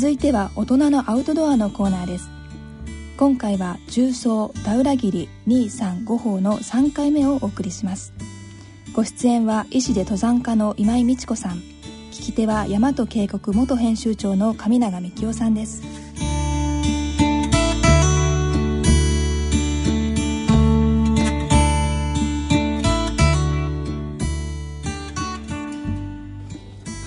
[0.00, 2.30] 続いては大人のアウトドアのコーナーです。
[3.16, 8.12] 今回は重曹ダウラギリ235号の3回目をお送りします。
[8.92, 11.56] ご出演は医師で登山家の今井美智子さん。
[12.12, 15.82] 聞き手は大和渓谷元編集長の上永幹夫さんです。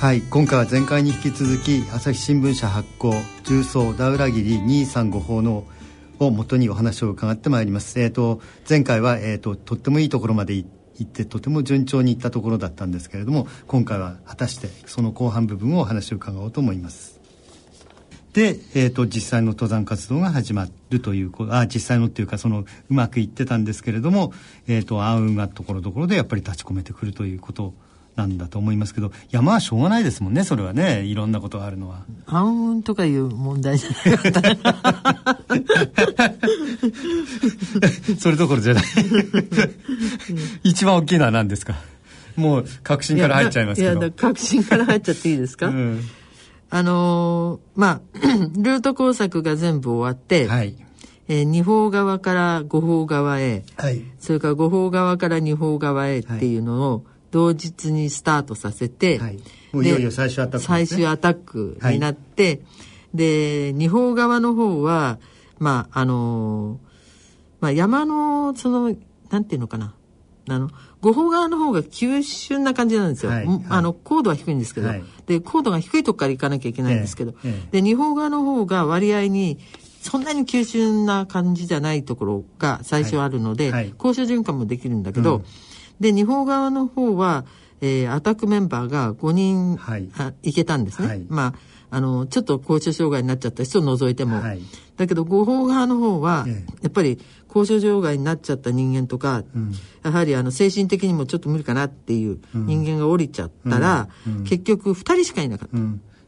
[0.01, 5.65] はい今回は前回に引き続き朝日新聞社発行重曹ダウラギリ235法の
[6.17, 7.99] をもとにお話を伺ってまいります。
[7.99, 10.65] え、ー、と前回はえ、ー、ととってもいいところまで行
[11.03, 17.19] ってとても順調にいったところだったんですけれども今回は果たしてその後半部分をお話を伺おうと思います。
[18.33, 24.33] で、えーと、実際の登山活動が始まるというあ実際のっていうかそのうまくいってたんですけれども、
[24.67, 27.75] えーと、暗雲がところどころでやっぱり立ち込めてくるということ
[28.15, 31.03] なんだと思いますけど山はしょうがないですもんねそれはね。
[31.03, 32.03] いろんなことがあるのは。
[32.25, 34.41] 暗雲とかいう問題じゃなかった
[38.19, 38.83] それどころじゃない。
[40.63, 41.75] 一番大きいのは何ですか？
[42.35, 43.99] もう確信から入っちゃいますけど。
[43.99, 46.01] いや確信から入っちゃっていいですか、うん、
[46.69, 48.01] あのー、まあ
[48.57, 50.75] ルート工作が全部終わって、はい。
[51.27, 59.39] えー、二方側から五方側へ、はい、それから五方側から二方側へっていうのを、同日にスタートさせて、はい、
[59.71, 62.59] もういよいよ最終アタック、ね、最終アタックになって、はい、
[63.15, 65.19] で二方側の方は
[65.57, 66.79] まああの
[67.61, 68.95] まあ山のその
[69.29, 69.95] なんていうのかな。
[70.49, 70.69] あの
[71.01, 77.67] 五方側の方が急峻な感じなんですよ、はい、あの高度は低いんですけど、はい、で高度が低いとこから行かなきゃいけないんですけど、ええ。
[77.71, 79.59] で二方側の方が割合に
[80.01, 85.45] そんなに急峻な感じじゃないところが最初あるので、はい、交渉循環もできるんだけど、うん
[86.01, 87.45] で、日本側の方は、
[87.79, 91.07] えー、アタックメンバーが5人、はい、あいけたんですね。
[91.07, 91.53] はい、ま
[91.89, 94.41] あ、あの、ちょっと交渉障害になっちゃった人を除いても。
[94.41, 94.61] はい、
[94.97, 96.47] だけど、合法側の方は、
[96.81, 99.73] やっぱり交渉障害になっちゃった人間とか、うん、
[100.03, 105.77] やはりあの、精神的にもちょっと無理かなっていう人間が降りちゃったら、うんうん、結局2人しかいなかった。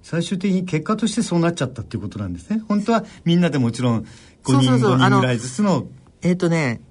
[0.03, 2.61] 最終的に結果としてそうなっちゃったっていうことなんですね。
[2.67, 4.05] 本当はみんなでもちろん5
[4.43, 5.87] 人、そうそうそう5人ぐらいずつの。
[6.21, 6.81] えっ、ー、とね、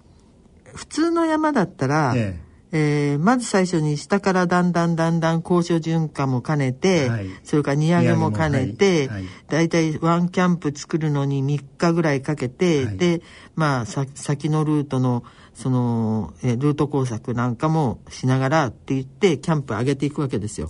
[0.74, 9.68] 普通の山だったら、えええー、まず最初に下からだんだんだんだん交渉循環も兼ねて、はい、それから荷上げも兼ねて、はいはい、だい。
[9.68, 13.20] たいワンキャンプ作るのに3日ぐらいかけて、で、
[13.54, 15.22] まあ、先のルートの、
[15.54, 20.68] その、えルート工作なんかもしながらって言って、キャンプ上げていくわけですよ。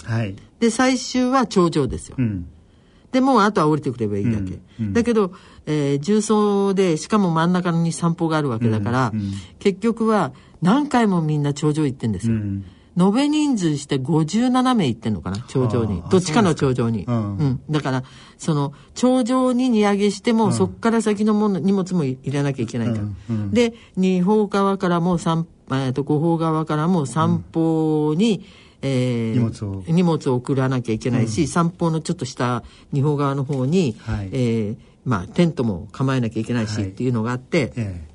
[0.58, 2.16] で、最終は頂上ですよ。
[2.18, 2.48] うん。
[3.12, 4.38] で、もうあとは降りてくればいいだけ。
[4.38, 4.60] うん。
[4.80, 5.32] うん、だけど、
[5.66, 9.20] えー、重曹で、しかも真ん中に散歩があるわけだから、うん。
[9.20, 12.34] うん、結局は何回もみんな頂上行ってんですよ。
[12.34, 12.64] うん。
[12.98, 16.02] 延べ人数して57名行ってんのかな頂上に。
[16.10, 17.04] どっちかの頂上に。
[17.04, 17.60] うん、うん。
[17.70, 18.04] だから、
[18.36, 23.04] その、頂上に荷上げしても、うん、そっから先のもの、荷物も入れなきゃいけないから。
[23.50, 28.44] で、二方側からも三、えっと、五方側からも三方に、
[28.82, 29.84] えー、荷物を。
[29.86, 32.62] 荷物を送らなきゃいけないし、うん、散歩のちょっとした
[32.92, 38.11] 日本側の方に、はい、えー、まあ、テントも構えなきゃいけないし、っていうのがあって、えー、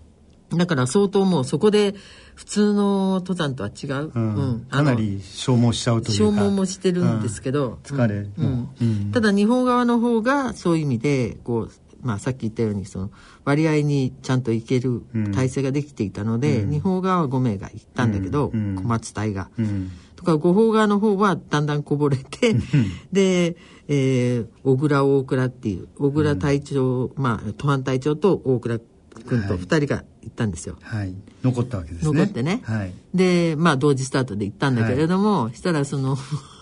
[0.49, 1.93] だから相当もうそこで
[2.35, 4.35] 普通の登山とは違う、うん。
[4.35, 6.23] うん、かなり消耗しちゃうというか。
[6.37, 9.11] 消耗もしてるんですけど、疲れ、うん。
[9.11, 11.71] ただ日本側の方がそういう意味でこう
[12.01, 13.11] まあ、さっき言ったようにその
[13.43, 15.03] 割合にちゃんといける
[15.33, 19.49] 体制ができていたので、うん、日本側は5名が行ったんだけど、うん、小松隊が。
[19.57, 22.55] うん、とか五方側の方はだんだんこぼれて
[23.11, 28.79] で、えー、小倉大倉っていう小倉隊長、まあ登安隊長と大倉
[29.23, 30.77] 君と2人が行ったんですよ。
[30.81, 31.13] はい、
[31.43, 32.19] 残ったわけですね。
[32.19, 32.61] 残ってね。
[32.63, 36.17] はい、でまあ同時スタートで行ったんだけれども、はい、したらその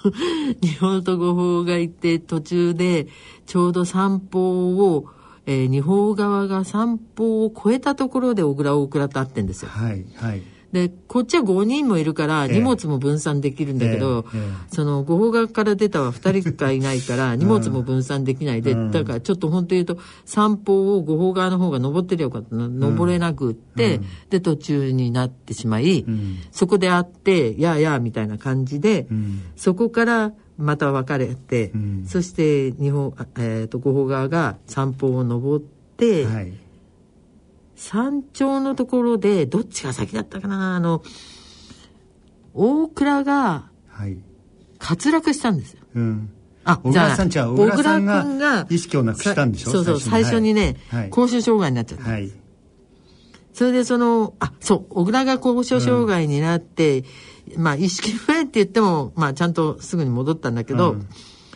[0.62, 3.08] 日本と五方が行って途中で
[3.46, 5.08] ちょうど散歩を
[5.48, 9.70] えー、二方側が散歩を超えたところで小倉大倉と会ってんですよ。
[9.70, 10.42] はいはい
[10.76, 29.08] でこっちは5人もいるから荷物も分散できるんだけど、えーえー、その五方側から出たは2人しかいないから荷物も分散できないで、うん、だからちょっと本当言うと散歩を五方側の方が登ってりゃよかった登れなくって、うん、で途中になってしまい、うん、そこで会ってやあやあみたいな感じで、
[29.56, 31.72] そこからまた別れて、
[32.06, 36.65] そして日本、えーと、五方側が散歩を登って、はい
[37.76, 40.76] 山頂のところで、どっちが先だったかな？
[40.76, 41.04] あの、
[42.54, 45.82] 大倉が、滑落したんですよ。
[45.96, 46.30] うん。
[46.64, 48.06] あ、小倉さんじゃあ、小倉さん
[48.38, 49.72] が意識をなくしたんでしょ？
[49.72, 52.10] そうそう、最初にね、はい、交渉障害になっちゃった。
[52.10, 52.32] はい。
[53.54, 57.04] それでその、あ、そう、小倉が交渉障害になって、
[57.56, 61.08] うん、まあ、意識不明って言っても、まあ、ちゃんとすぐに戻ったんだけど、うん、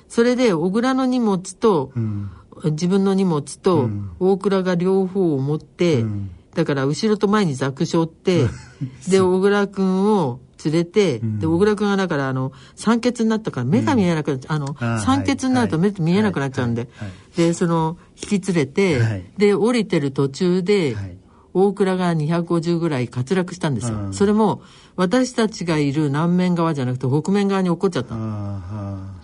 [0.08, 2.32] それで小倉の荷物と、うん
[2.66, 3.90] 自分の荷物と
[4.20, 6.32] 大倉が両方を持って、うん。
[6.56, 8.48] だから後ろと前にザクショって、
[9.10, 16.02] で、小倉くんを連れて、で、小倉くんがだからあの、酸欠になったから目が見えなくなっちゃう、あの、酸欠になると目はい。
[16.02, 16.90] 見えなくなっちゃうんで、
[17.38, 19.26] で、その、引き連れて、はい。
[19.38, 21.18] で、降りてる途中で、はい。
[21.52, 23.98] 大倉が250ぐらい滑落したんですよ。
[23.98, 24.14] うん。
[24.14, 24.62] それも、
[24.96, 28.20] 私たちがいる南面側じゃなくて北面側に落っこっちゃったの。
[28.22, 29.19] あ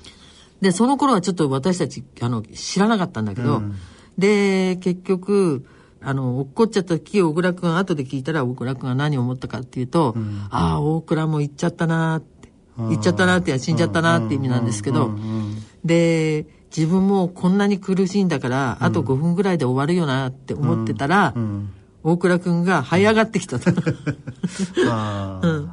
[0.61, 3.75] で、その頃はちょっと私たち、あの、知らなかったんだけど、うん。
[4.17, 5.65] で、結局、
[6.01, 10.15] あの、落っこっちゃった時、小倉くん、後で聞いたら、小倉くんが何を思ったかっていうと、
[10.49, 21.69] ああ、大倉も行っちゃったなーって、行っちゃったなーって、死んじゃったなーって意味なんですけど、うんうんうんで、自分もこんなに苦しいんだから、あと5分ぐらいで終わるよなって思ってたら、うん。
[22.03, 23.71] 大倉くんが這い上がってきたと。
[24.89, 25.39] あ。
[25.43, 25.69] ー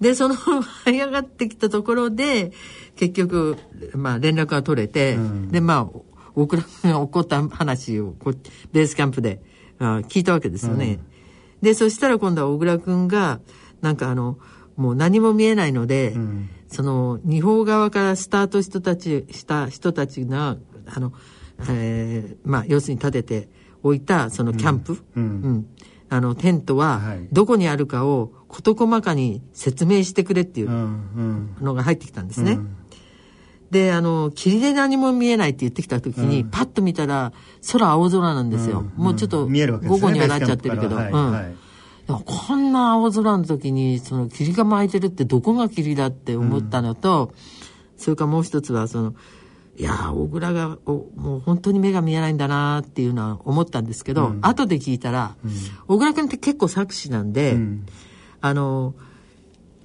[0.00, 0.34] で、その
[0.84, 2.52] 這い上がってきたところで、
[2.96, 3.56] 結局、
[3.94, 5.48] まあ連絡が取れて、うん。
[5.48, 6.00] で、まあ、
[6.34, 8.38] 大倉君が起こった話をこう
[8.72, 9.42] ベースキャンプで
[9.80, 11.00] あ聞いたわけですよね。
[11.62, 13.40] で、そしたら今度は小倉君が、
[13.80, 14.38] なんかあの、
[14.76, 16.48] もう何も見えないので、ん。
[16.68, 20.56] その、日本側からスタート人たち、した人たちが、
[20.86, 21.12] あの、
[21.68, 23.48] えーまあ、要するに建てて
[23.82, 25.22] おいた、そのキャンプ、うん。
[25.22, 25.66] うん
[26.10, 30.74] あの、テントははい、どこにあるかを事細かに説明してくれっていううん
[31.60, 31.64] うん。
[31.64, 32.52] のが入ってきたんですね。
[32.52, 32.76] うん。
[33.70, 37.32] で、あの、霧で何も見えないって言ってきた時に、パッと見たら、
[37.72, 38.86] 空青空なんですよ。
[38.96, 39.04] うん。
[39.04, 40.96] もうちょっと、午後にはなっちゃってるけど。
[40.96, 41.56] うん。
[42.24, 47.32] こんな青空の時に、その霧が巻いてるってどこが霧だって思ったのと、
[47.98, 49.14] それからもう一つは、その、
[49.78, 55.36] いやー、小倉が、おもう本当に目が見えないんだなーっていうのは思ったんですけど、後で聞いたら、
[55.86, 57.86] 小倉君って結構作詞なんで、うん。
[58.40, 58.94] あの、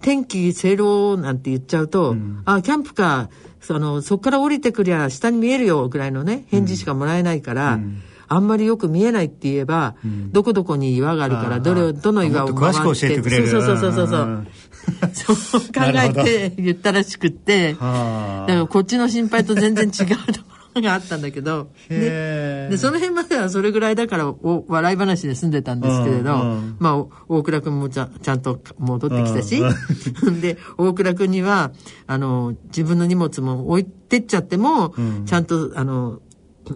[0.02, 3.30] 天気正論なんて言っちゃうと、あ、キャンプか、
[3.62, 7.80] その、そっから降りてくりゃ下に見えるよぐらいのね、返事しかもらえないから、
[8.28, 9.96] あんまりよく見えないって言えば、
[10.32, 13.48] どこどこに岩があるから、どれを、どの岩をもっと詳しく教えてくれる。
[13.48, 14.48] そうそうそうそう
[15.14, 15.62] そう。
[15.62, 18.48] 考えて言ったらしくって、はあ。
[18.48, 26.76] だからこっちの心配と全然違うところがあったんだけど、へーで、その辺まではそれぐらいだからお笑い話で済んでたんですけれど、うんうん。
[26.80, 29.62] まあ、お大倉君もちゃちゃんと戻ってきたし、
[30.42, 31.72] で、大倉君には、
[32.08, 34.94] あの、自分の荷物も置いてっちゃっても、
[35.26, 36.20] ちゃんと、あの、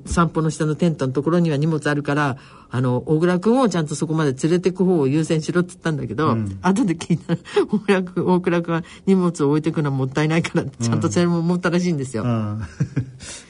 [0.06, 2.38] 散歩の下のテントのところには荷物あるから、
[2.70, 7.40] あの、大倉君をちゃんとそこまで連れてく方を優先しろって言ったんだけど、後で聞いたら、
[7.72, 12.24] 大倉君、大倉君は荷物を置いてくのはもったいないから、ちゃんとそれも思ったらしいんですよ。
[12.26, 12.58] あ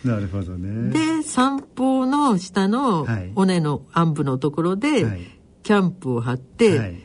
[0.04, 0.92] ー なるほどね。
[0.92, 3.32] で、散歩の下のはい。
[3.36, 5.22] 尾根の暗部のところではい、
[5.64, 6.96] キャンプを張って、はい。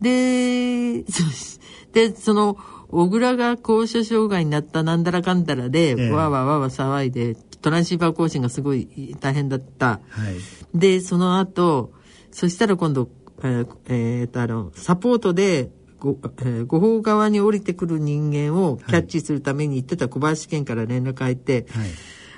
[0.00, 1.60] で、そし
[1.92, 2.56] で、その、
[2.88, 6.10] 小倉が高所障害になったなんだらかんだらで、ええ。
[6.10, 10.00] わーわーわーわー騒いで、トランシーバー更新がすごい大変だった。
[10.08, 10.30] は
[10.74, 10.78] い。
[10.78, 11.92] で、その後、
[12.30, 13.08] そしたら今度、
[13.42, 21.88] えーえーと、あの、サポートで、ご、えーご方側に降りてくる人間をキャッチするために行ってた小林県から連絡入って、はい。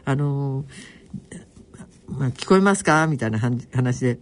[0.04, 1.44] あのー
[2.06, 3.06] まあ、聞こえますか？
[3.06, 4.18] みたいな話話で、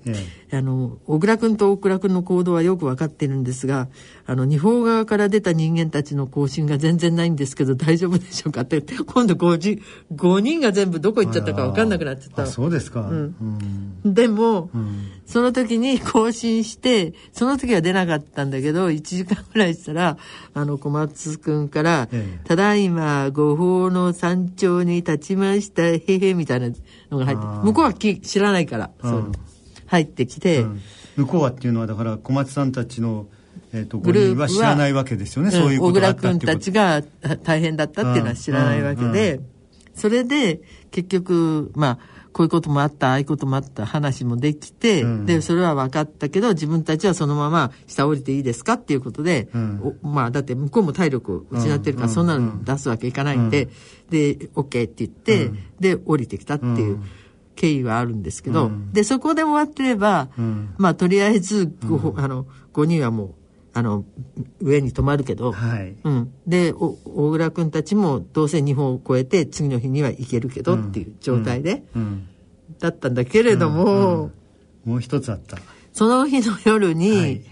[0.50, 3.88] えあの、小倉くんと大倉くんの行動はよくわかってるんですが、
[4.26, 8.60] あの、日本側から出た人間たちの更新が全然ないんですけど大丈夫でしょうか？
[8.60, 9.82] って、今度5人、
[10.14, 12.46] 5人が全部どこ行っちゃったかわかんなくなっちゃった。
[12.46, 13.00] そうですか。
[13.00, 14.00] うん。
[14.04, 15.08] でも、うん。
[15.26, 20.18] その時に更新して、その時は出なかったんだけど、1時間ぐらいしたら、
[20.54, 22.46] あの、小松くんから、ええ。
[22.46, 26.68] ただいま、五方の山頂に立ちました、へへ、みたいな
[27.10, 29.32] のが入って向こうはき知らないから、そういうの。
[29.86, 30.80] 入ってきて、うん。
[31.16, 33.26] 向こうはっていうのはだから小松さんたちの、
[33.72, 39.40] えー、と5グループは知らないわけですよね、うんそういうことがあった小倉君たちがあ大変だったっていうのは知らないわけで、
[39.94, 40.60] それで
[40.90, 45.26] 結局まあこういうこともあったああいうこともあった話もできて、うん。
[45.26, 49.96] でそれは分かったけど自分たちはそのまま下降りていいですかっていうことで、うん。
[50.02, 52.14] おまあだって向こうも体力を失ってるから、うん。
[52.14, 53.68] そんなの出すわけいかないんで、
[54.10, 55.58] で OK って言って、うん。
[55.78, 56.94] で降りてきたっていう。
[56.94, 57.04] うん。
[57.54, 58.92] 経緯はあるんですけど、うん。
[58.94, 60.74] でそこで終わってれば、うん。
[60.78, 63.34] まあとりあえずご、あの5人はもう
[63.74, 64.04] あの
[64.60, 65.96] 上に泊まるけど、はい。
[66.04, 70.88] うん、でお大倉君たちもどうせ日本を越えて次の日には行けるけどうん。
[70.88, 72.28] っていう状態で、うん。
[72.78, 74.30] だったんだけれども、
[74.84, 75.58] もう一つあった。
[75.92, 77.42] その日の夜に、はい。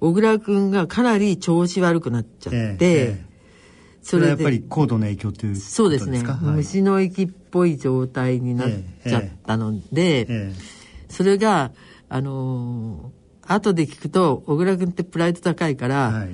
[0.00, 2.76] 小倉君がかなり調子悪くなっちゃって、えええ
[3.20, 3.24] え。
[4.02, 6.36] そそれでやっぱり高度の影響というそうですね、はい。
[6.56, 8.68] 虫の息っぽい状態になっ
[9.06, 10.52] ちゃったので、え。
[11.08, 11.70] それが
[12.08, 16.28] あのー後で聞くと小倉君ってプライド高いから、えはい。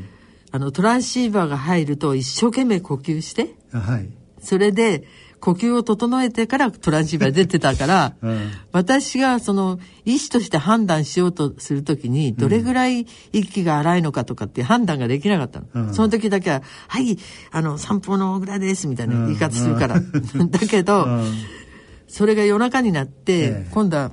[0.52, 4.08] あのトランシーバーが入ると一生懸命呼吸してあはい。
[4.40, 5.04] それで
[5.40, 8.50] 呼吸を整えてからトランシーバー出てたから、 うん。
[8.72, 15.66] 私がその医師として判断しようとするときに、どれぐらい息が荒いのかとかって判断ができなかったの。
[15.74, 15.94] うん。
[15.94, 17.18] その時だけは、はい、
[17.50, 20.00] あの、散歩の小倉です、みたいな言い方するから。
[20.50, 21.32] だけど、うん。
[22.06, 23.68] それが夜中になって、ええ。
[23.70, 24.12] 今度は、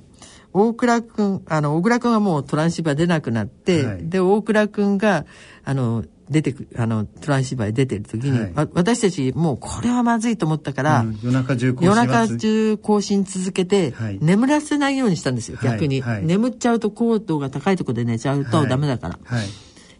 [0.58, 4.10] 大倉くん、あの、大倉くんはもうトランシーバー出なくなって、はい。
[4.10, 5.26] で、大倉くんが、
[5.64, 8.54] あの、出てく、あの、トランシーバーに出てる時に、はい。
[8.56, 14.18] わ私たちもうこれはまずいと思ったから、うん夜中中こう夜中中更新続けて、はい。
[14.20, 15.70] 眠らせないようにしたんですよ、はい。
[15.74, 16.26] 逆に、はい。
[16.26, 19.20] 眠っちゃうと高度が高いところで寝ちゃうとダメだから。
[19.24, 19.46] はい。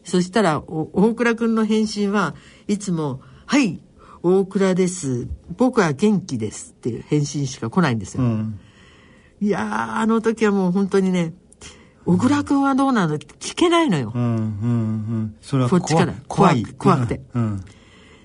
[0.04, 2.34] そしたら、お大倉くんの返信は
[2.68, 3.80] いつも、はい、
[4.24, 5.28] 大倉です。
[5.56, 8.24] 僕は元気ですっていう返信しか来ないんですよ。
[8.24, 8.60] うん
[9.40, 11.34] いやー、あの時はもう本当にね、
[12.06, 13.16] 小倉くんはどうなの？
[13.16, 14.12] って聞けないのよ。
[14.16, 14.18] う。
[14.18, 15.36] んうんうん。
[15.42, 16.14] それはこっちから。
[16.28, 16.64] 怖い。
[16.64, 17.22] 怖くて。
[17.34, 17.66] うん。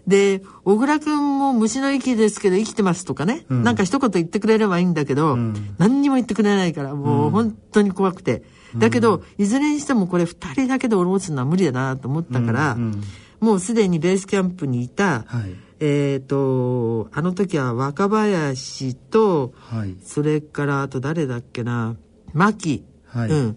[0.06, 3.62] で、小倉くんも虫の息ですけど生きてますとかね、うん。
[3.62, 5.74] なんか一言言ってくれればいいんだけど、ん。
[5.78, 8.44] 何にも言ってくれないから、もう本当に怖くて。
[8.76, 13.02] だけど、いずれにしてもこれ二人だけで下ろすのは無理だなと思ったから、うんうん。
[13.40, 19.96] もうすでにベースキャンプにいた、はいえっ、と、あの時は若林と、はい。
[20.04, 21.96] それからあと誰だっけな、
[22.32, 22.84] 牧。
[23.06, 23.30] はい。
[23.30, 23.56] うん。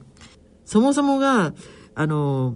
[0.65, 1.53] そもそもが、
[1.93, 2.55] あの、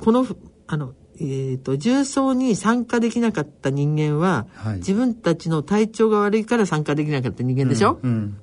[0.00, 0.26] この、
[0.66, 4.76] あの、えっ、と、重曹に参加できなかった人間は、はい。
[4.78, 8.38] 自分たちの体調が悪いから参加できなかった人間でしょ、うんうん。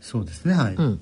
[0.00, 0.74] そうですねはい。
[0.76, 1.00] うん、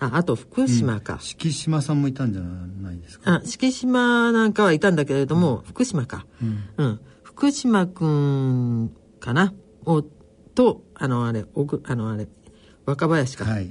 [0.00, 1.16] あ、あと福島か。
[1.20, 3.36] 敷島さんもいたんじゃないですか？
[3.36, 6.26] あ、敷島なんかはいたんだけれども、福島か。
[6.42, 6.64] うん。
[6.76, 7.00] うん。
[7.40, 9.54] 福島くんかな？
[9.86, 12.28] を、と、あの、あれ、おぐ、あの、あれ、
[12.84, 13.46] 若林か。
[13.46, 13.70] はい。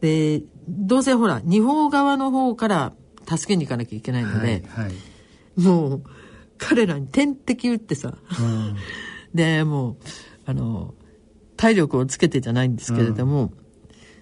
[0.00, 2.94] で、どうせほら、日本側の方から
[3.28, 5.60] 助けに行かなきゃいけないので、はいはい。
[5.60, 6.02] もう、
[6.56, 8.74] 彼らに点滴打ってさ、うん。
[9.34, 9.96] で、もう、
[10.46, 10.94] あの、
[11.58, 13.52] 体力をつけてじゃないんですけれども、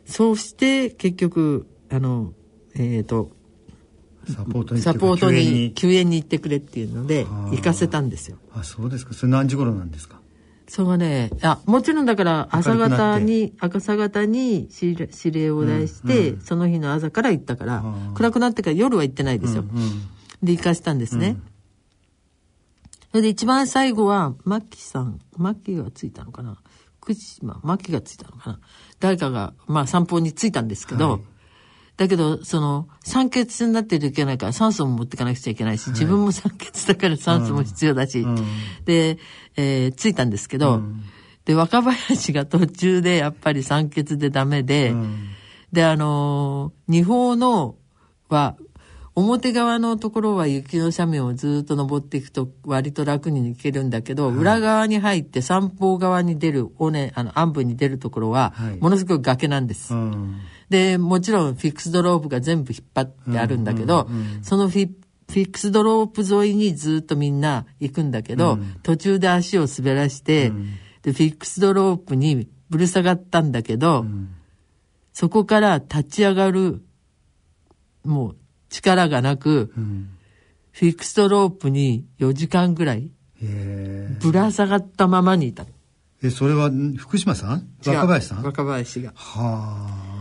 [0.07, 2.33] そうして結局、あの、
[2.75, 3.31] えっ、と、
[4.29, 8.39] サポートにサポート救援に、救援に行ってくれっていうので、行かせたんですよ。
[8.53, 9.15] あそうですか。
[9.15, 10.21] それ何時頃なんですか？
[10.69, 16.41] それがね、あ、もちろんだから朝方に、朝方に指令指令を出して、うんうん。
[16.41, 19.63] その日の朝から行ったから暗くなってから夜は行ってないですよ。
[19.63, 19.91] うんうん。
[20.43, 21.37] で、行かせたんですね。
[23.11, 26.57] それで一番最後は、マッキーさん、マッキーがついたのかな？
[27.01, 28.61] 福島、マッキーがついたのかな？
[29.01, 31.21] 誰かが、まあ散歩についたんですけど、はい
[31.97, 38.37] だけど、その、酸欠になってるといけないから酸素も持ってかなくちゃいけないし、自分も酸欠だから酸素も必要だし、うん。
[38.85, 39.19] で、
[39.57, 41.03] えー、ついたんですけど、うん。
[41.45, 45.29] で、若林が途中でやっぱり酸欠でダメで、うん。
[45.73, 47.77] で、あのー二方の
[48.29, 48.57] は、
[49.15, 59.93] 表側のところは雪の斜面をずっと登っていくと割と楽に行けるんだけど、裏側に入って三方側に出る、尾根、あの、暗部に出るところははい、ものすごく崖なんです。
[59.95, 60.41] うん
[60.73, 64.91] で、もちろんフィックスドロープが全部引っ張ってあるんだけど、うんうんうんそのフィ
[65.29, 68.77] フィックスドロープ沿いにずっとみんな行くんだけど、うん。
[68.83, 70.75] 途中で足を滑らして、うん。
[71.03, 74.35] で、フィックスドロープにぶる下がったんだけど、うん。
[75.15, 76.83] そこから立ち上がる、
[78.05, 78.37] もう
[78.69, 80.11] 力がなく、うん。
[80.73, 83.11] フィックスドロープに4時間ぐらい
[84.21, 85.65] ぶら下がったままにいた。
[86.23, 87.69] えそれはん福島さん？
[87.85, 88.39] 若林さん？
[88.39, 89.13] は若林が。
[89.17, 90.12] あ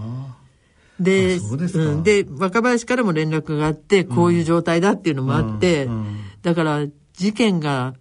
[1.02, 2.04] で、うん。
[2.04, 5.94] で、若林からも連絡があって、こういう状態だっていうのもあって、うん。
[5.94, 6.20] うん。
[6.42, 7.94] だから事件が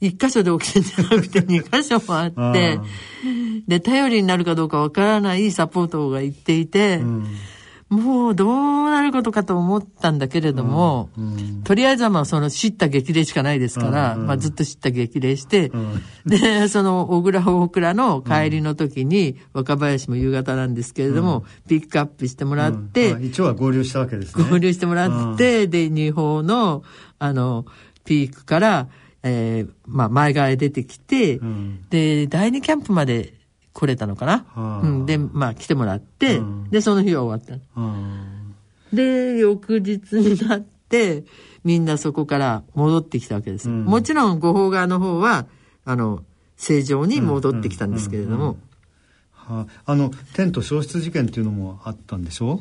[0.00, 2.38] 一箇所で起きてんじゃなくて 二箇所もあって
[2.78, 2.82] あ、
[3.68, 7.26] で、頼りになるかどうかわからないサポートが言っていて、うん
[7.90, 11.62] もうどうなることかと思ったんだけれども、うん。
[11.64, 14.20] とりあえずはまあその知った激励しかないですから、うん。
[14.20, 16.02] うんまあずっと知った激励して、うん。
[16.24, 24.44] で、その小倉大倉の帰りの時に、若林も夕方なんですけれども、ピックアップしてもらって、一応は合流したわけですね。
[24.48, 26.84] 合流してもらって、で、二方の、
[27.18, 27.66] あの、
[28.04, 28.88] ピークから、
[29.24, 31.84] えーまあ前側へ出てきて、うん。
[31.90, 33.34] で、第二キャンプまで
[33.72, 34.80] 来れたのかな、はあ。
[34.80, 36.70] うん、で、まあ来てもらって、うん。
[36.70, 37.80] で、その日は終わった。
[37.80, 38.54] うん。
[38.92, 41.24] で、翌日になって、
[41.62, 43.68] みんなそこから戻ってきたわけです。
[43.68, 43.84] うん。
[43.84, 45.46] もちろん、ご方側の方は、
[45.84, 46.24] あの、
[46.56, 48.58] 正常に戻ってきたんですけれども、
[49.32, 52.60] はあ、あのテント消失事件っていうのもあったんでしょ？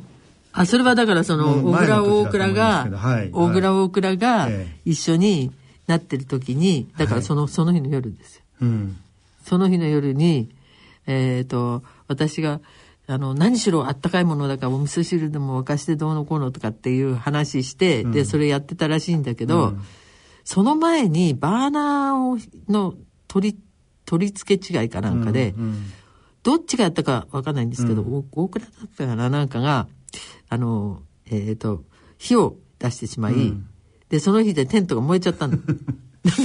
[0.53, 4.79] あ、それはだからその、小倉大倉がはい、大倉大倉がええ。
[4.85, 5.51] 一緒に
[5.87, 8.43] なってる時に、だからその、その日の夜ですよ。
[8.61, 8.97] うん。
[9.43, 10.49] その日の夜に、
[11.09, 12.61] えっ、と、私が、
[13.07, 19.81] あの、何しろあったかいものだからお味噌汁でも沸かしてどうのこうのとかっていう話して、で、それやってたらしいんだけど、うん。
[20.43, 22.93] その前にバーナーをの
[23.27, 23.59] 取り
[24.05, 25.91] 取り付け違いかなんかで、うんうん。
[26.43, 29.87] どっちがやったかわかんないんですけど、お大倉だったかななんかが、
[30.49, 31.83] あの、えっ、と、
[32.17, 33.67] 火を出してしまい、うん。
[34.09, 35.57] で、その日でテントが燃えちゃったの。
[36.25, 36.43] だか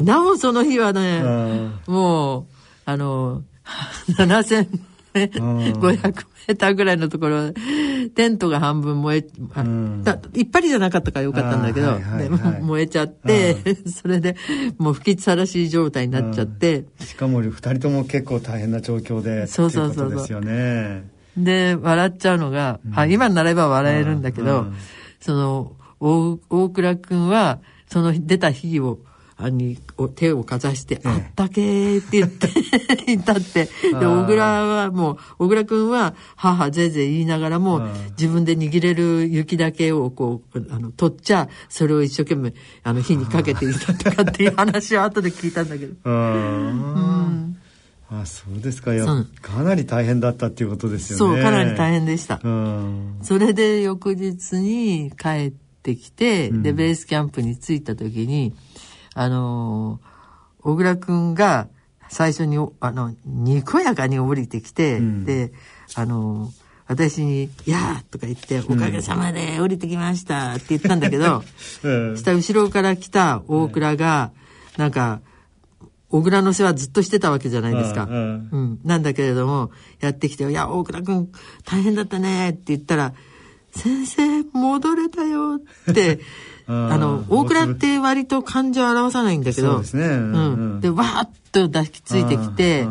[0.00, 1.22] ら、なおその日はね、
[1.88, 1.94] うん。
[1.94, 2.46] もう、
[2.84, 4.70] あの、7500
[5.14, 7.52] メーターぐらいのところ、
[8.14, 9.64] テントが半分燃え、あ
[10.34, 12.62] いっぱりじゃなかったからよかったんだけど、あーはいはいではい。
[12.62, 14.36] 燃えちゃって、それで
[14.78, 21.08] もう吹きさらし状態になっちゃって、しかも二人とも結構大変な状況でそうそうそうですよね。
[21.36, 24.74] で、笑っちゃうのが、あ、今になれば笑えるんだけど、うん。
[25.20, 28.98] その、大大倉くんは、その出た火を、
[29.42, 29.78] あに
[30.14, 32.48] 手をかざして、あったけって言って、
[33.06, 33.64] 言ったって。
[33.64, 37.86] で、小倉はもう、小倉くんは、母ぜいぜい言いながらも、
[38.18, 45.94] 自分で握れる雪だけをこう、あの、取っちゃ、それを一生懸命、あの、火にかけていたとかっていう話を後で聞いたんだけど。
[46.04, 47.56] うん
[48.12, 49.06] あそうですかいや
[49.40, 52.40] かなり大変だったっていうことですよねそう、かなり大変でした。
[52.42, 58.52] うんそれで翌日に帰ってきて、で、ベースキャンプに着いた時に、
[59.14, 60.10] あのー
[60.62, 61.68] 小倉くんが
[62.10, 65.52] 最初に、おあの、にこやかに降りてきて、うんで、
[65.94, 71.44] あのー私に、やーとか言って、おかげさまで降りてきましたって言ったんだけど、
[71.84, 74.32] うんした後ろから来た大倉が、
[74.76, 75.20] なんか、
[76.08, 78.08] 小倉の世話ずっとしてたわけじゃないですか。
[78.10, 78.80] うん。
[78.84, 81.28] なんだけれども、やってきて、いや、大倉くん、
[81.64, 83.14] 大変だったねって言ったら、
[83.72, 85.60] 先生、戻れたよ
[85.90, 86.20] って、
[86.66, 90.06] あの、大倉って割と感情を表さないんだけど、そうですね。
[90.06, 90.34] うん。
[90.34, 90.38] う
[90.76, 90.80] ん。
[90.80, 92.86] で、わーっと抱きついてきて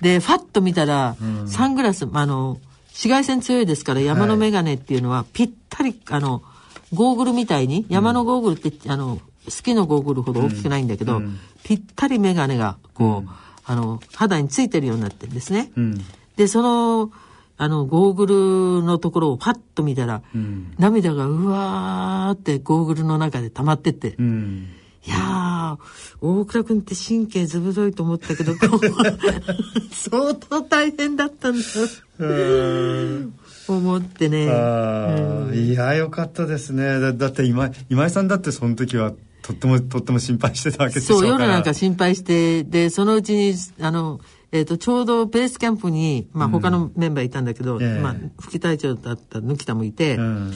[0.00, 1.48] で、ファッと見たら、うん。
[1.48, 6.42] サングラス、あの、紫外線強いですから、山のメガネっていうのは、ぴったり、あの、
[6.92, 11.38] ゴーグルみたいに、山のゴーグルって、あの、スキのゴーグルほど大きくないんだけど、うん。
[11.62, 13.30] ぴったりメガネが、こう、
[13.64, 15.70] あの、肌についてるようになってるんですね。
[15.76, 16.04] うん。
[16.36, 17.10] で、その、
[17.62, 20.74] あの、ゴーグルのところをパッと見たら、うん。
[20.78, 24.68] 涙がうわーってゴーグルの中で溜まってって、うん。
[25.06, 25.78] いやー、
[26.22, 28.54] 大倉くんって神経ずぶといと思ったけど、
[29.92, 31.64] 相当大変だったんだ、
[32.18, 33.34] うん。
[33.68, 34.50] 思ってね。
[34.50, 36.98] あーいやよかったですね。
[36.98, 41.44] だだって今今井さんだってその時はとってもとっても心配してたわけでしょそうう、から。
[41.44, 44.20] 夜なんか心配して、で、そのうちに、あの、
[44.52, 48.00] えっ、と、ちょうどベースキャンプに、まあ他のメンバーいたんだけど、ええ。
[48.00, 50.52] まあ副隊長だった抜田もいて、うん。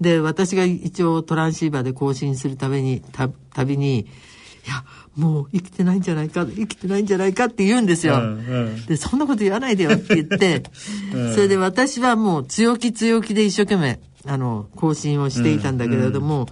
[0.00, 4.04] で、私が一応トランシーバーで更新するために、た、たびに、い
[4.68, 4.84] や、
[5.16, 8.14] もう生きてないんじゃないか、生きてないんじゃないかって言うんですよ。
[8.14, 8.28] うんう
[8.70, 8.86] ん。
[8.86, 10.62] で、そんなこと言わないでよって言って、
[11.14, 11.34] うん。
[11.34, 16.48] それで私はもう強気強気で一生懸命、あの、更新をしていたんだけれども、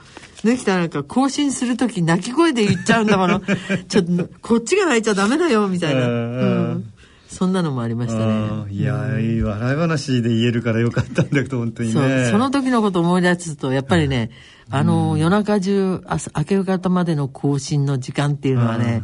[0.46, 3.42] 抜きたなんか更新するとき泣き声で言っちゃうんだもの。
[3.88, 6.08] ちょっと、こっちが泣いちゃダメだよ、みたいな。
[6.08, 6.36] うん。
[6.36, 6.42] う
[6.78, 6.92] ん。
[7.28, 8.72] そんなのもありましたあねー。
[8.72, 12.28] いやいい笑い話で言えるからよかったんだけど本当にね。
[12.30, 14.30] その時のことを思い出すと、やっぱりね、
[14.70, 19.02] あの、夜中中、朝、明け方までの更新の時間っていうのはね、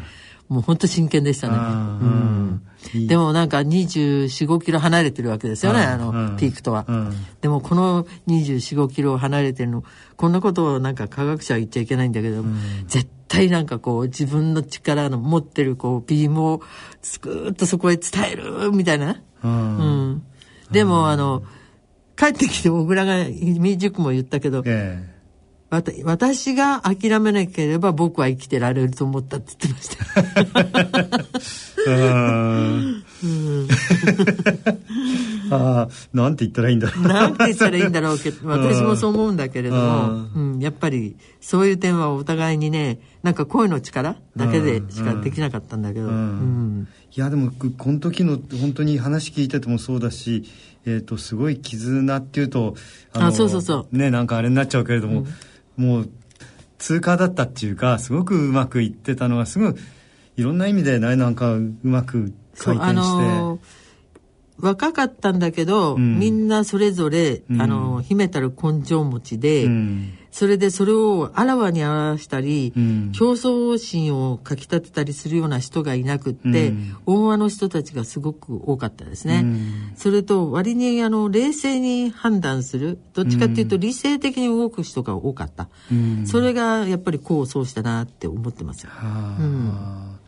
[0.48, 1.55] もう本当真剣でしたね。
[1.57, 2.62] うん
[3.07, 6.37] でもなんか24、5キロ離れてるわけですよね、あの、うん。
[6.37, 6.85] ピークとは。
[6.88, 7.12] うん。
[7.40, 9.85] でもこの24、5キロ離れてるの、
[10.16, 12.45] こんなことをなんか科学者は言っちゃいけないんだけど、
[12.87, 16.62] 絶対なんかこう自分の力の持ってるこうビームを
[17.01, 19.23] スクーッとそこへ伝えるみたいな。
[19.42, 19.79] うん。
[19.79, 19.83] う
[20.14, 20.23] ん。
[20.71, 21.42] でも、あの、
[22.16, 25.12] 帰ってきて小倉が、未熟も言ったけど、え
[26.05, 30.05] 私が諦めなければ僕は生きてられると思ったって言ってました。
[35.51, 37.07] ああなんて言ったらいいんだろう。
[37.07, 46.13] なんて言ったらいいんだろうけど、私もそう思うんだけれども、ううん、やっぱりそういう点はお互いにね、なんか声の力だけでしかできなかったんだけど、うん。
[46.13, 46.89] うん。
[47.15, 50.45] いやでもここの時の本当に話聞いててもそうだし、
[50.85, 52.75] えー、とすごい絆っていうと
[53.15, 53.97] あそうそうそう。
[53.97, 55.25] ねなんかあれになっちゃうけれども、
[55.77, 56.11] もう
[56.79, 59.75] 通過だったっていうかすごくうまくいってたのはすごい
[60.37, 63.19] いろんな意味でねなんかうまく、回転し
[63.59, 63.82] て。
[64.62, 66.20] 若かったんだけど、うん。
[66.20, 67.61] みんなそれぞれ、うん。
[67.61, 70.18] あのー秘めたる根性持ちで、うん。
[70.31, 73.12] それでそれをあらわに表したり、うん。
[73.12, 76.96] 競争心をかき立てたりするような人がいなくって、うん。
[77.07, 79.40] 大和の人たちがすごく多かったですね。
[79.42, 79.92] うん。
[79.96, 86.27] それと割にあの冷静に判断するどっちかっていうと理性的に動く人が多かった、うん。
[86.27, 90.18] それがやっぱり功を奏したなって思ってますうん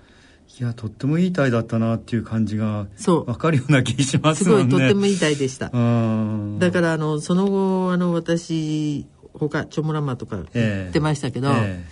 [0.61, 3.25] いやとってもいい隊だったなっていう感じがそう。
[3.25, 4.61] 分かるような気しますすご。
[4.61, 5.71] いとってもいい体でした。
[5.73, 6.59] うん。
[6.61, 11.85] だからあのその後あの私他チョモラマとか言ってましたけど、え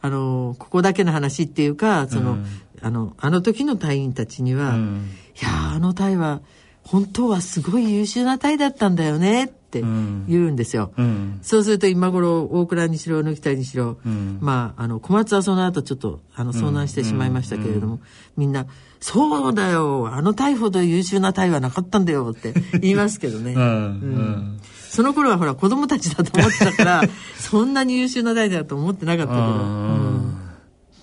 [0.00, 2.46] あのここだけの話っていうかその、うん
[2.82, 5.10] あのあの時の隊員たちには、うん。
[5.40, 6.40] いやーあの隊は
[6.82, 10.24] 本当はすごい優秀な隊だったんだよねってうん。
[10.28, 10.92] 言うんですよ。
[10.98, 11.38] うん。
[11.42, 14.38] そうすると今頃大倉にしろ抜きたりにしろ、うん。
[14.40, 18.00] まああの小松はその後ちょっとあの遭難してしまいましたけれども、
[18.36, 18.66] みんな
[19.00, 23.54] 「そうだよあの隊ほど優秀な隊はなかったんだよ」って 言いますけどね。
[23.54, 23.62] うん。
[23.62, 24.60] うん。
[24.90, 27.02] その頃はほら子供たちだと思ってたから
[27.38, 30.34] そんなに優秀な隊だと思ってなかったけど、うん。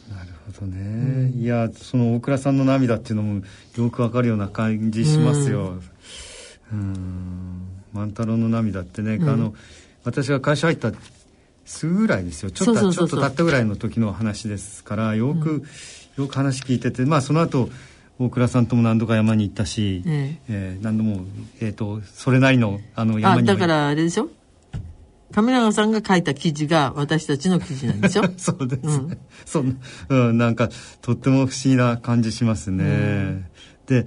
[0.10, 3.42] なるほどね、いやその大倉さんの涙っていうのも
[3.78, 5.80] よくわかるような感じしますよ。
[6.72, 7.57] うん
[7.94, 9.54] 万太郎の涙ってね、あの
[10.04, 10.92] 私が会社入った
[11.66, 12.52] すぐぐらいですよ。
[12.52, 13.10] ちょっとそうそうそうそう。
[13.10, 15.64] ちょっと経ったぐらいの時の話ですからよく、
[16.18, 17.70] よく話聞いててまあその後
[18.20, 20.78] 大倉さんとも何度か山に行ったし、ええ。
[20.80, 21.26] ー何度も、
[21.60, 24.30] えー、とそれなりのあの山にもあだからあれでしょ？
[25.34, 28.24] 亀永さんが書いた記事が私たちの記事なんでしょ？
[28.38, 29.18] そうですね。
[29.46, 29.78] そん
[30.10, 30.70] な、うん、なんか、
[31.02, 33.50] とっても不思議な感じしますね。
[33.88, 34.06] で、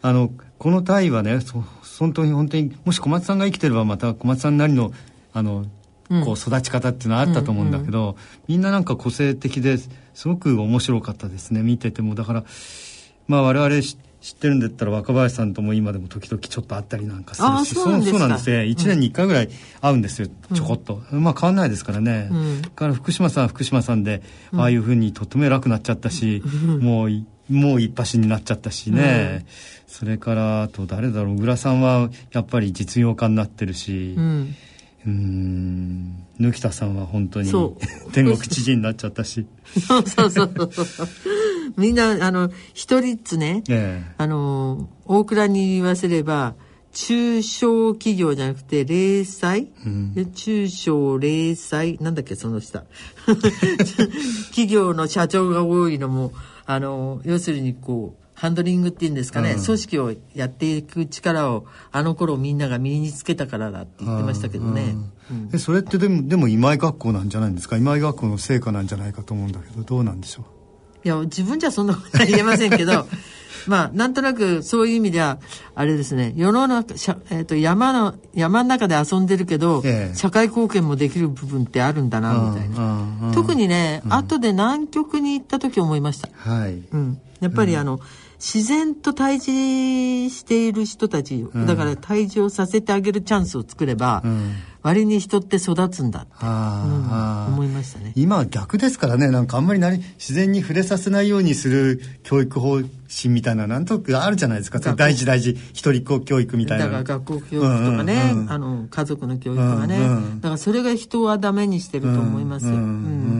[0.00, 1.62] あの、この隊はね、そ
[2.02, 4.92] 本当に本当に、もし小松さんが生きてれば、また小松さんなりの、
[5.32, 5.66] あの、
[6.24, 8.16] こう、育ち方っていうのはあったと思うんだけど、
[8.48, 9.88] みんななんか個性的です
[10.26, 12.16] ごく面白かったですね、見てても。
[12.16, 12.44] だから、
[13.28, 18.18] まあ我々し知ってるんだったら若林さんとも今でも時々ちょっと会ったりなんかするしそうなんですか。
[18.18, 18.56] そうなんですね。
[18.62, 19.48] 1年に1回ぐらい
[19.80, 22.62] 会うんですよ、ちょこっと、まあ変わんないですからね、うん。
[22.62, 24.22] だから福島さんは福島さんで、
[24.54, 26.42] ああいうふうにとっても偉くなっちゃったし、
[26.80, 29.44] もういもう一発になっちゃったしね、
[29.86, 31.36] それからあと誰だろう。
[31.36, 34.14] 小倉さんはやっぱり実業家になってるし。
[34.16, 34.54] うん。
[35.06, 36.26] うーん。
[36.38, 37.76] 貫田さんは本当にそ
[38.12, 39.46] 天国知事になっちゃったし。
[39.86, 40.70] そうそうそう。
[40.72, 41.08] そう
[41.76, 46.54] みんなあの一人っつねえあの大倉に言わせれば
[46.92, 50.14] 中小企業じゃなくて零細、ん。
[50.14, 51.96] で中小零細？
[52.02, 52.84] なんだっけその下。
[54.50, 56.32] 企業の社長が多いのも
[56.66, 59.64] あの要するにこうハンドリングっていうんですかね、うん。
[59.64, 64.94] 組織をやっていく力をあの頃みんなが身につけたからだって言ってましたけどね、
[65.30, 65.50] うん。
[65.52, 67.76] えそれってでもでも今井学校なんじゃないんですか？
[67.76, 70.44] 今井学校の成果なんじゃないかと思うんだけどどうなんでしょ
[71.04, 73.06] いや自分じゃそんなことは言えませんけど
[73.66, 75.38] まあなんとなくそういう意味では
[75.74, 76.32] あれですね。
[76.36, 80.16] 世の中、しゃえー、と山の山の中で遊んでるけど、ええ。
[80.16, 83.34] 社会貢献もできる部分ってあるんだなみたいな、うんうんうん。
[83.34, 86.82] 特にね、後で南極に行った時思いました、はい。
[86.92, 88.00] うん、やっぱりあの、
[88.42, 94.54] 自然と対峙している人たち、だから対峙をさせてあげるチャンスを作れば、ん。
[94.82, 98.12] 割に人って育つんだって、うん思いましたね。
[98.16, 104.80] 今は逆ですからねなんかあんまりなり自然に触れさせないようにする教育方針みたいななんとなくあるじゃないですか。
[104.80, 108.52] 大事大事一人っ子教育みたいなだから学校教育とかね、うんうんうん。
[108.52, 112.86] あの家族の教育とかね、うんうんだからそれが人はダメにしてると思いますよ、うんうん。
[112.86, 113.31] うん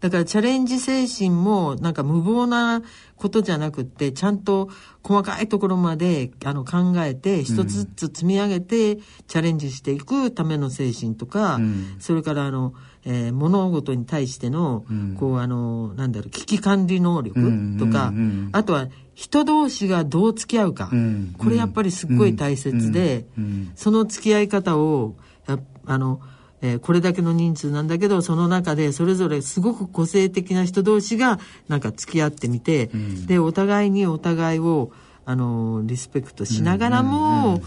[0.00, 2.82] だからチャレンジ精神もなんか無謀な
[3.16, 4.68] ことじゃなくってちゃんと
[5.02, 11.96] 細かいところまであの考えて一つずつ積み上げてチャレンジしていくための精神とか、うん。
[11.98, 15.16] それからあの、えー物事に対しての、うん。
[15.18, 17.34] こうあのなんだろう危機管理能力
[17.78, 18.12] とか、
[18.52, 21.34] あとは人同士がどう付き合うか、うん。
[21.38, 23.26] これやっぱりすっごい大切で、
[23.74, 25.16] その付き合い方を
[25.48, 26.20] やあの、
[26.62, 33.26] えーこれだけの人数なんだけどその中でそれぞれすごく個性的な人同士がなんか付き合ってみて、ん。
[33.26, 34.90] でお互いにお互いを
[35.24, 37.60] あのリスペクトしながらも、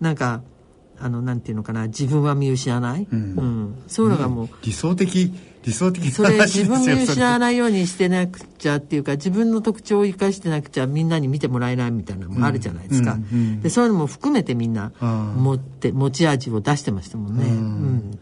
[0.00, 0.42] なんか
[0.98, 3.82] あのなんていうのかな自分は見失わない、うん。
[3.86, 5.32] そういうのがもう、理想的
[5.66, 18.18] 理想的なそれ自分見失わそないようにしてなくちゃっていうか自分の特徴を生かしてなくちゃみんなに見てもらえないみたいなのもあるじゃないですか、うんうんでそういうのも含めてみんな持って持ち味を出してましたもんね、うん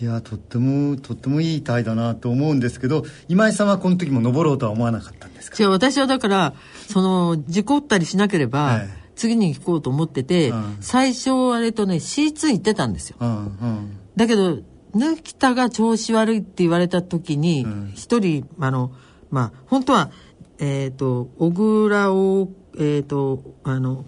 [0.00, 5.62] いやとってもとってもいい隊だなと思うんですけど今井さんはこの時も登ろうとは思わなかったんですか？
[5.62, 6.54] 違う私はだから
[6.88, 10.76] その事故ったりしなければ、はい次に行こうと思ってて、うん。
[10.80, 13.18] 最初あれとね C2 行ってたんですよ。
[13.20, 13.98] うんうん。
[14.16, 14.60] だけど
[14.94, 17.92] 抜田が調子悪いって言われた時にん。
[17.94, 18.92] 一、人あの
[19.28, 20.10] まあ本当は
[20.58, 24.06] えっ、と小倉をえっ、とあの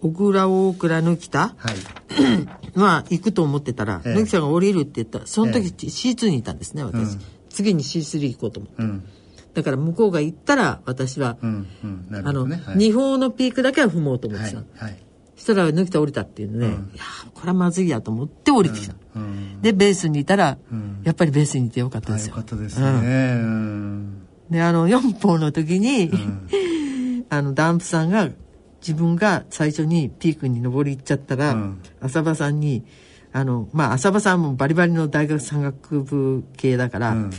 [0.00, 1.76] 小倉大倉抜田はい。
[2.74, 4.14] まあ行くと思ってたら、ええ。
[4.14, 7.20] 抜田が降りるって言ったらその時え C2 にいたんですね私、うん。
[7.50, 8.82] 次に C3 行こうと思って。
[8.82, 9.04] うん。
[9.54, 12.06] だから向こうが行ったら私は、うんうん。
[12.10, 12.60] なるあの、はい。
[12.76, 14.98] 二方のピークだけは踏もうと思っはいてたの、はい
[15.38, 16.72] そしたら抜田降りたっていうので、うん。
[16.72, 19.62] いやーこれはまずいやと思って降りてきた、うん。
[19.62, 21.00] でベースにいたら、ん。
[21.04, 22.30] やっぱりベースにいてよかったあですよ。
[22.30, 22.86] よかったですね。
[22.86, 24.26] うん。
[24.50, 26.10] であの4歩の時に、
[27.30, 28.30] あのダンプさんが
[28.88, 31.82] 自分が最初にピークに登り行っちゃったら、うん。
[32.00, 32.84] 浅場さんに
[33.32, 37.30] あのまあ浅場さんもバリバリの大学山岳部系だから、うん。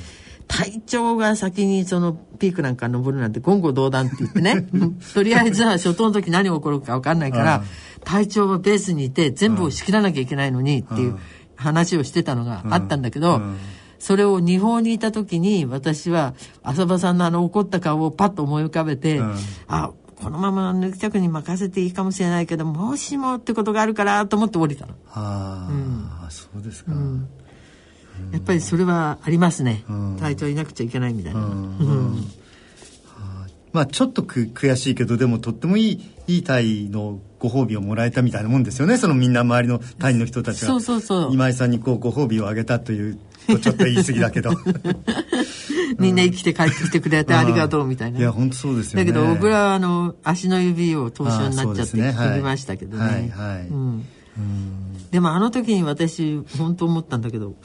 [0.47, 4.67] 隊長が先にそのピークなんか登るなんて言語道断って言ってね。
[5.13, 7.63] とりあえずは初頭の時何起こるか分かんないから、
[8.03, 11.17] 隊長はベースにいて全部を仕切らなきゃいけないのにっていう
[11.55, 13.41] 話をしてたのがあったんだけど、
[13.99, 16.33] それを日本にいた時に私は
[16.63, 19.21] 浅場さんのあの怒った顔をパッと思い浮かべて、
[19.67, 24.93] あこのまま抜き客に任せていいかもしれないけどもしもってことがあるからと思って降りたの。
[25.11, 26.91] ああ、うん、そうですか。
[26.91, 27.29] うん。
[28.31, 29.85] やっぱりそれはありますね、
[30.19, 31.39] 隊長いなくちゃいけないみたいな、
[33.71, 38.97] まあちょっとく悔しいけどでもとってもいいいい隊のご褒美をもらえたみたいなもんですよね。
[38.97, 40.67] そのみんな周りの隊員の人たちが。
[40.67, 41.33] そうそうそう。
[41.33, 43.17] 今井さんにこうご褒美をあげたという
[43.53, 44.51] とちょっと言い過ぎだけど
[45.99, 48.19] みんな生きて帰ってきてくれてありがとうみたいな。
[48.19, 49.05] いや、本当そうですよね。
[49.05, 53.03] だけど、小倉はあの、足の指を凍傷になっちゃって聞きましたけどね。
[53.03, 54.05] はい、はい、うん
[55.11, 57.55] でもあの時に私本当思ったんだけど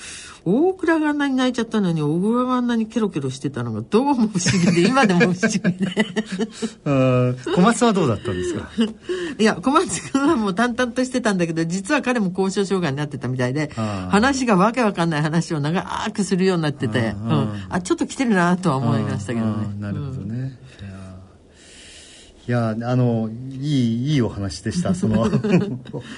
[0.47, 4.29] 大倉があんなに泣いちゃったのに大倉があんなにケロケロしてたのがどうも不思
[4.65, 6.07] 議で今でも不思議で。
[7.55, 8.71] 小松はどうだったんですか？
[9.39, 15.85] いや小松君はもう淡々としてたんだけど実は彼も交渉障害になってたみたいで話がわけわかんない話を長
[16.15, 19.53] くするようになっててあ,、うん、あちょっと来てるなとは思いましたけどね。
[19.81, 20.59] なるほどね、
[22.47, 25.27] いやあのいいいいお話でした その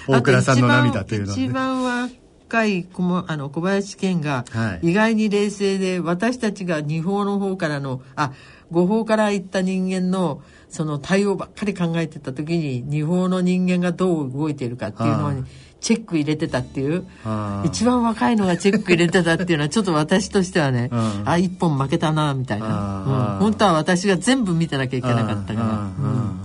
[0.08, 2.86] 大倉さんの涙というのは、ね、一番若い
[3.26, 4.44] あの小林健が
[4.82, 8.32] 意外に冷静で、はい、私たちが二法の方からのあ
[8.70, 15.44] 五法から行った人間のその対応ばっかり考えてた時に二法の人間がどう動いているかっていうのに
[15.80, 17.06] チェック入れてたっていう。
[17.64, 26.40] 一番若いのがチェック入れてたっていうのはちょっと私としてはね、うん、あ一本負けたなみたいな、うん、本当は私が全部見てなきゃいけなかったから、うん、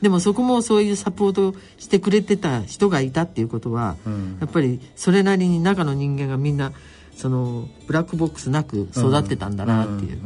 [0.00, 3.96] でもそこもそういうサポートしてくれてた人がいたっていうことは、
[4.40, 6.72] やっぱりそれなりに中の人間がみんな
[7.16, 10.20] そのブラックボックスなく育ってたんだなっていう。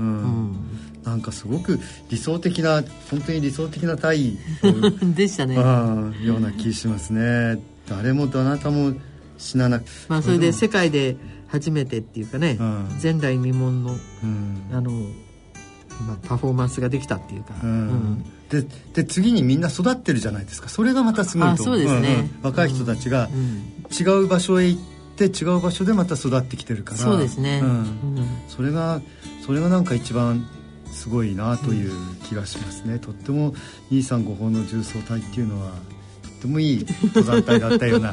[1.05, 4.39] なんかすごく理想的な本当に理想的な体
[5.03, 5.57] でしたね。
[5.57, 8.95] ような気しますね誰もどなたも
[9.39, 11.17] 死ななくまあそれで世界で
[11.53, 13.93] 初めてっていうかね、うん、前代未聞の、
[14.25, 14.91] うん、あの、
[16.07, 20.71] まあ、パフォーマンスができたっていうか、うん、でで次にみんな育ってるじゃないですか。
[20.71, 23.29] それがまたすごいとそうですね、若い人たちが
[23.91, 24.81] 違う場所へ行っ
[25.17, 26.97] て違う場所でまた育ってきてるから。
[26.99, 27.63] そうですね、
[28.49, 29.03] それが
[29.45, 30.49] それがなんか一番
[30.91, 31.93] すごいなという
[32.25, 33.53] 気がしますね、とっても
[33.91, 35.73] 235法の重装隊っていうのは
[36.43, 38.13] ってもいい登山隊だったような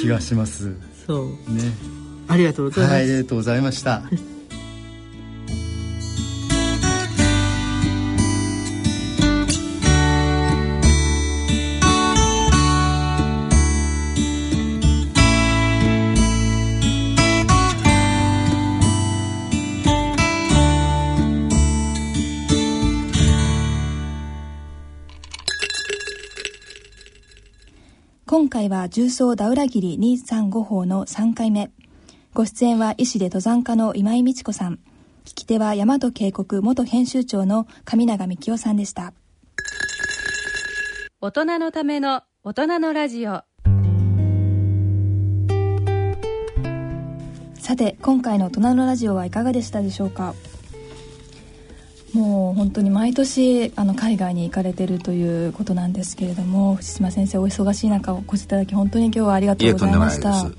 [0.00, 0.74] 気がします。
[1.06, 1.26] そう。
[1.52, 1.72] ね。
[2.28, 4.02] ありがとうございます、はい、ありがとうございました
[28.60, 31.70] 回は重曹ダウラギリ235号の3回目。
[32.34, 34.80] ご出演は医師で登山家の今井美智子さん。
[35.24, 39.14] 聞き手は大和渓谷元編集長の上永幹夫さんでした。
[41.22, 43.44] 大人のための大人のラジオ。
[47.54, 50.34] さて、今回の大人のラジオはいかがでしたでしょうか？
[52.12, 60.50] もう本当に毎年あの海外に行かれてるということなんですけれども藤島先生お忙しい中お越しいただき本当に今日はありがとうございました。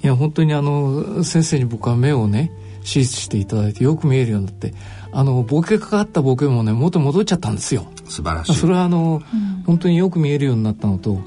[0.00, 4.72] いや本当にあの先生に僕は目をね手術していただいてよく見えるようになって
[5.10, 7.86] あのボケかかったボケもね元戻っちゃったんですよ。
[8.06, 8.54] 素晴らしい。
[8.54, 11.22] それはあの、うん、本当によく見えるようになったのと、はい、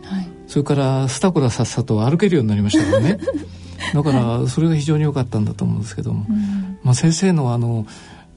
[0.47, 3.19] それからスタコラさっさと歩けるようになりましたからね。
[3.93, 7.85] だからそれが非常に良かったんだと思うんですけども、うん、まあ、先生のあの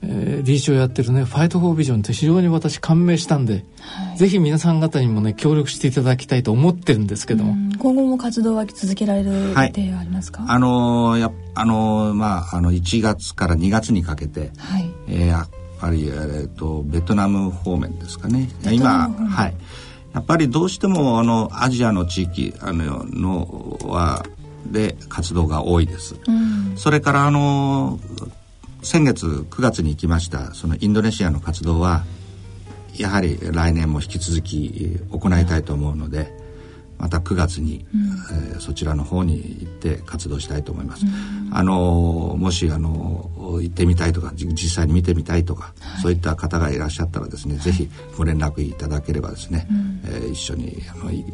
[0.06, 7.54] えー、理事長やってるねファイトフォービジョンって非常に私感銘したんで、はい、ぜひ皆さん方にもね協力していただきたいと思ってるんですけども。
[7.78, 15.48] 今後も活動は続けられる予定はありますか、はい、あのー、やあのー、まああの1月から2月にかけて、はい、えー、やっ
[15.80, 18.48] ぱり、えーと、ベトナム方面ですかね。
[18.70, 19.54] 今はい。
[20.14, 24.24] やっぱりどうしてもあのアジアの地域あののは
[24.64, 27.98] で活動が多いです、うん、それからあの
[28.84, 32.04] 先月9月に行きましたそのインドネシアの活動は
[32.96, 36.32] やはり来年も引き続き行いたいと思うので
[36.98, 41.04] また9月に、うん、えー、そちらの方に行って活動したいと思います。
[41.04, 51.24] うん、あのもしあの行ってみたいとか実際に見てみたいとか、はい、そういった方がいらっしゃったらですね、はい、ぜひご連絡いただければですね、うん、えー、一緒にあの行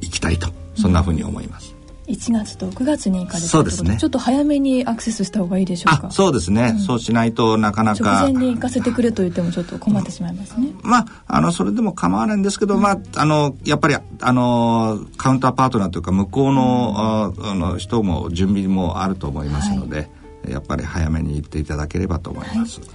[0.00, 1.74] きたいとそんなふうに思います。
[2.06, 3.96] 1月と9月に行かれたそうですね。
[3.96, 6.10] ちょっと早めにアクセスした方がいいでしょうか？
[6.10, 8.20] そうですね、うん、そうしないとなかなか。
[8.20, 19.96] 直前に行かせてくれと言ってもちょっと困ってしまいますね、まああのそれでも構わないんですけど、うん、まああのやっぱりあのカウンターパートナーというか向こうの,、うん、あの人も準備もあると思いますので、
[20.44, 22.90] はい、やっぱり早めに行っていただければと思います、はい、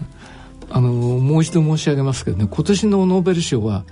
[0.70, 3.86] あのもう一度申し上げますけどね今年のノーベル賞は、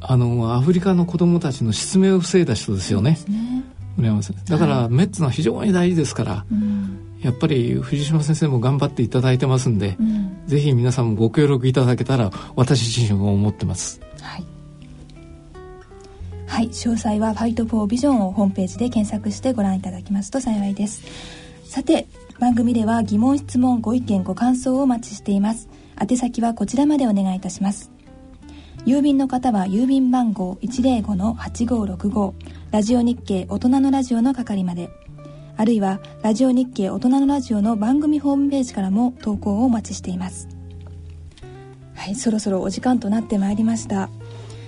[0.00, 3.18] あのアフリカの子どもたちの失明を防いだ人ですよね。
[3.28, 3.64] ね
[4.48, 14.00] だから、メッツの非常に大事ですから、うん、やっぱり藤島先生も頑張っていただいてますんで、うん、ぜひ皆さんもご協力いただけたら私自身も思ってます。
[14.20, 14.44] はい、
[16.46, 21.02] はい、詳細は「ファイト・フォー・ビジョン」をホームページで検索してご覧いただきますと幸いです。
[21.64, 22.06] さて
[22.38, 25.68] 番組では疑問質問ご意見ご感想をお待ちしています。
[26.00, 27.90] 宛先はこちらまでお願いいたします。
[28.84, 32.34] 郵便の方は郵便番号105-8565
[32.74, 34.90] ラジオ日経大人のラジオの係まで。
[35.56, 40.48] あるいはラジオ日経大人のラジオの番組ホームページからも投稿をお待ちしています。
[41.94, 44.10] はいそろそろお時間となってまいりました。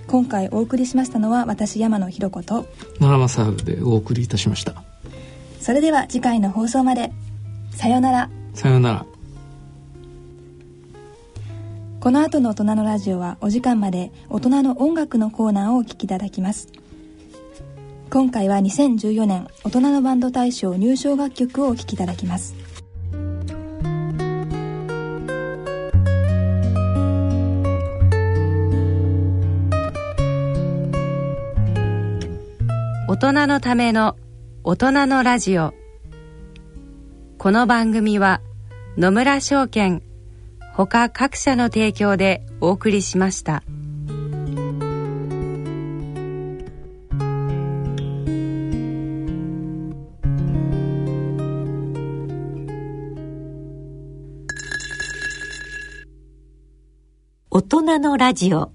[0.07, 2.69] 今回お送りしましたのは私山野ひろ子と。
[3.01, 4.85] 奈良正治でお送りいたしました。
[5.61, 7.11] それでは次回の放送まで。
[7.73, 8.31] さようなら。
[8.55, 9.07] さようなら。
[11.99, 16.69] この後の大人のラジオはお時間まで大人の音楽のコーナーをお聴きいただきます
[18.09, 22.55] 今回は2014年大人のバンド大賞入賞楽曲をお聴きいただきます
[33.09, 34.17] 大人のための
[34.63, 35.75] 大人のラジオ
[37.39, 38.41] この番組は
[38.97, 40.03] 野村証券
[40.75, 43.63] 他各社の提供でお送りしました。
[57.99, 58.73] のラジオ。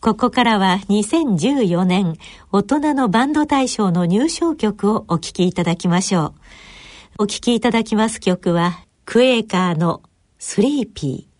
[0.00, 2.16] ここからは2014年
[2.50, 6.34] 大人のバンド大賞の入賞曲をお聴きいただきましょ
[7.18, 7.24] う。
[7.24, 10.02] お聴きいただきます曲はクエーカーの
[10.38, 11.31] スリーピー。